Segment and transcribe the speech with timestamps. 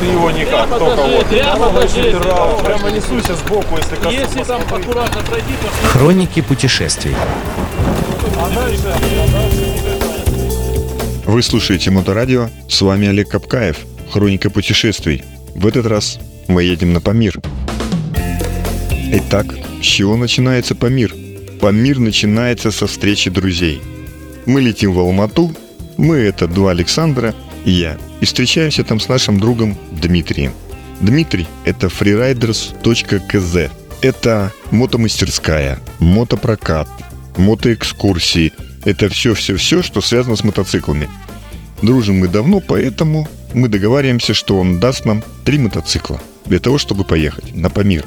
[0.00, 1.26] Ты его никак, только вот.
[1.26, 2.16] прямо покажи.
[2.18, 4.14] Прямо, прямо несуйся сбоку, если коснусь.
[4.14, 7.14] Если там аккуратно пройти, то Хроники путешествий.
[11.24, 13.78] Вы слушаете Моторадио, с вами Олег Капкаев,
[14.10, 15.24] Хроника путешествий.
[15.54, 16.18] В этот раз
[16.48, 17.40] мы едем на Памир.
[19.12, 19.46] Итак,
[19.80, 21.14] с чего начинается Памир?
[21.60, 23.80] Памир начинается со встречи друзей.
[24.46, 25.54] Мы летим в Алмату,
[25.96, 30.52] мы это два Александра и я, и встречаемся там с нашим другом Дмитрием.
[31.00, 33.70] Дмитрий– это freeriders.kz.
[34.02, 36.88] Это мотомастерская, мотопрокат,
[37.36, 38.52] мотоэкскурсии.
[38.84, 41.08] Это все-все-все, что связано с мотоциклами.
[41.82, 47.04] Дружим мы давно, поэтому мы договариваемся, что он даст нам три мотоцикла для того, чтобы
[47.04, 48.04] поехать на Памир,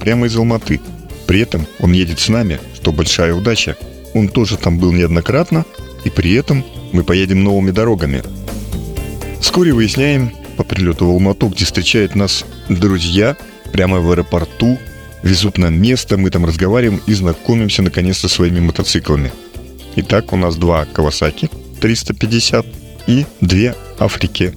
[0.00, 0.80] прямо из Алматы.
[1.26, 3.76] При этом он едет с нами, что большая удача.
[4.14, 5.64] Он тоже там был неоднократно,
[6.04, 8.22] и при этом мы поедем новыми дорогами.
[9.52, 13.36] Вскоре выясняем по прилету в Алмату, где встречают нас друзья,
[13.70, 14.78] прямо в аэропорту,
[15.22, 19.30] везут на место, мы там разговариваем и знакомимся наконец-то своими мотоциклами.
[19.96, 21.50] Итак, у нас два Кавасаки
[21.82, 22.64] 350
[23.06, 24.54] и две Африки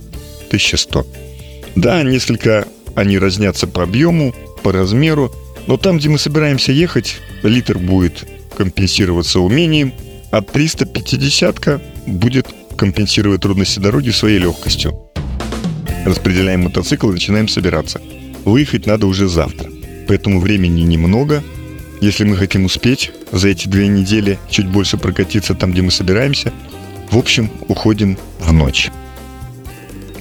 [0.47, 1.05] 1100.
[1.75, 2.65] Да, несколько
[2.95, 5.30] они разнятся по объему, по размеру,
[5.67, 8.23] но там, где мы собираемся ехать, литр будет
[8.57, 9.93] компенсироваться умением,
[10.31, 14.93] а 350 будет компенсировать трудности дороги своей легкостью.
[16.05, 18.01] Распределяем мотоцикл и начинаем собираться.
[18.43, 19.69] Выехать надо уже завтра,
[20.07, 21.43] поэтому времени немного.
[22.01, 26.53] Если мы хотим успеть за эти две недели чуть больше прокатиться там, где мы собираемся,
[27.09, 28.91] в общем, уходим в ночь.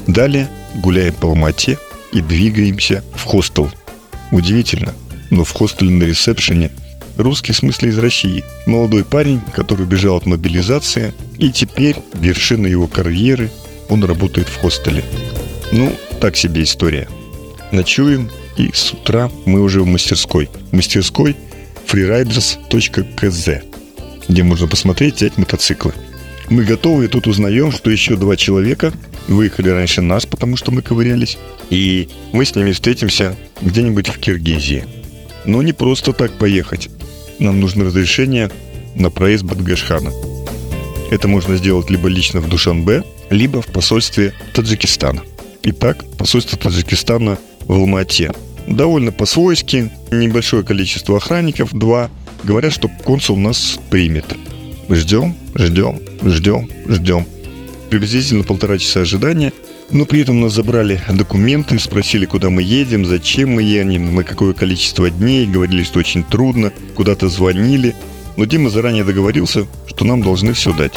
[0.06, 1.78] Далее гуляем по Алмате
[2.12, 3.70] и двигаемся в хостел.
[4.30, 4.94] Удивительно,
[5.30, 6.70] но в хостеле на ресепшене
[7.16, 8.44] русский в смысле из России.
[8.66, 13.50] Молодой парень, который бежал от мобилизации, и теперь вершина его карьеры,
[13.88, 15.04] он работает в хостеле.
[15.72, 17.08] Ну, так себе история.
[17.72, 20.48] Ночуем, и с утра мы уже в мастерской.
[20.70, 21.36] В мастерской
[21.86, 23.64] freeriders.kz,
[24.28, 25.92] где можно посмотреть, взять мотоциклы.
[26.50, 28.92] Мы готовы, и тут узнаем, что еще два человека
[29.28, 31.38] выехали раньше нас, потому что мы ковырялись.
[31.70, 34.84] И мы с ними встретимся где-нибудь в Киргизии.
[35.46, 36.90] Но не просто так поехать.
[37.38, 38.50] Нам нужно разрешение
[38.94, 40.12] на проезд Бадгашхана.
[41.10, 45.22] Это можно сделать либо лично в Душанбе, либо в посольстве Таджикистана.
[45.62, 48.32] Итак, посольство Таджикистана в Алмате.
[48.66, 52.10] Довольно по-свойски, небольшое количество охранников, два,
[52.42, 54.24] говорят, что консул нас примет.
[54.88, 57.26] Ждем, ждем, ждем, ждем.
[57.90, 59.52] Приблизительно полтора часа ожидания,
[59.90, 64.54] но при этом нас забрали документы, спросили, куда мы едем, зачем мы едем, на какое
[64.54, 67.94] количество дней, говорили, что очень трудно, куда-то звонили.
[68.36, 70.94] Но Дима заранее договорился, что нам должны все дать.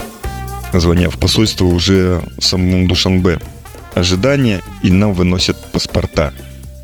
[0.74, 3.40] Звоня в посольство уже в самом Душанбе.
[3.94, 6.34] Ожидание, и нам выносят паспорта.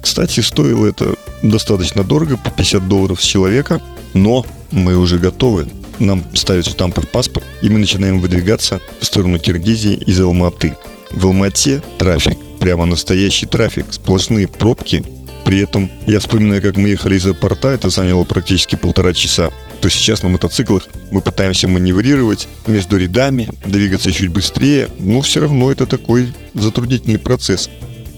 [0.02, 3.81] Кстати, стоило это достаточно дорого, по 50 долларов с человека,
[4.13, 5.68] но мы уже готовы.
[6.00, 10.75] Нам ставят штампы в паспорт, и мы начинаем выдвигаться в сторону Киргизии из Алматы.
[11.12, 15.03] В Алмате трафик, прямо настоящий трафик, сплошные пробки.
[15.46, 19.52] При этом я вспоминаю, как мы ехали из аэропорта, это заняло практически полтора часа.
[19.83, 25.73] То сейчас на мотоциклах мы пытаемся маневрировать между рядами, двигаться чуть быстрее, но все равно
[25.73, 27.69] это такой затруднительный процесс.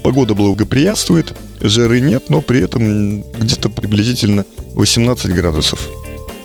[0.03, 4.45] Погода благоприятствует, жары нет, но при этом где-то приблизительно
[4.75, 5.89] 18 градусов.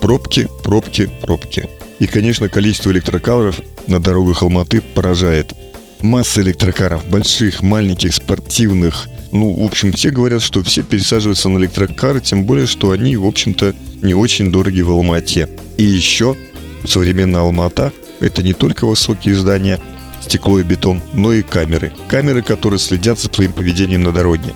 [0.01, 1.69] Пробки, пробки, пробки.
[1.99, 5.53] И, конечно, количество электрокаров на дорогах Алматы поражает.
[6.01, 9.07] Масса электрокаров, больших, маленьких, спортивных.
[9.33, 13.27] Ну, в общем, все говорят, что все пересаживаются на электрокары, тем более, что они, в
[13.27, 15.49] общем-то, не очень дороги в Алмате.
[15.77, 16.37] И еще
[16.85, 19.81] современная Алмата– это не только высокие здания,
[20.21, 21.93] стекло и бетон, но и камеры.
[22.09, 24.53] Камеры, которые следят за твоим поведением на дороге.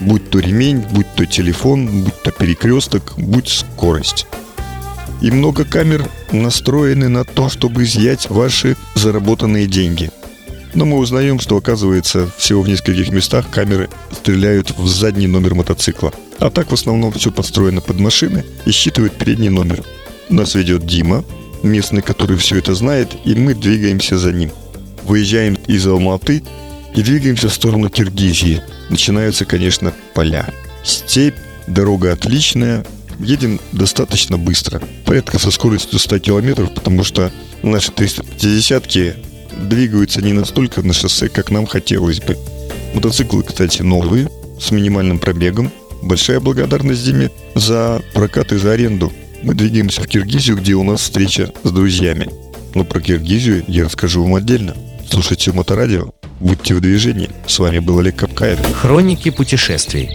[0.00, 4.26] Будь то ремень, будь то телефон, будь то перекресток, будь скорость.
[5.20, 10.10] И много камер настроены на то, чтобы изъять ваши заработанные деньги.
[10.74, 16.12] Но мы узнаем, что оказывается всего в нескольких местах камеры стреляют в задний номер мотоцикла.
[16.38, 19.82] А так в основном все подстроено под машины и считывает передний номер.
[20.28, 21.24] Нас ведет Дима,
[21.62, 24.50] местный, который все это знает, и мы двигаемся за ним.
[25.04, 26.42] Выезжаем из Алматы
[26.94, 28.62] и двигаемся в сторону Киргизии.
[28.90, 30.48] Начинаются, конечно, поля.
[30.84, 31.36] Степь,
[31.66, 32.84] дорога отличная,
[33.18, 34.80] едем достаточно быстро.
[35.04, 37.32] Порядка со скоростью 100 километров, потому что
[37.62, 39.14] наши 350-ки
[39.62, 42.36] двигаются не настолько на шоссе, как нам хотелось бы.
[42.94, 44.30] Мотоциклы, кстати, новые,
[44.60, 45.70] с минимальным пробегом.
[46.02, 49.12] Большая благодарность Диме за прокат и за аренду.
[49.42, 52.28] Мы двигаемся в Киргизию, где у нас встреча с друзьями.
[52.74, 54.76] Но про Киргизию я расскажу вам отдельно.
[55.10, 56.10] Слушайте Моторадио.
[56.40, 57.30] Будьте в движении.
[57.46, 58.58] С вами был Олег Капкаев.
[58.74, 60.10] Хроники путешествий.